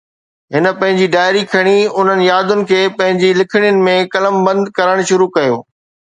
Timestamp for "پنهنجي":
0.79-1.07, 3.03-3.31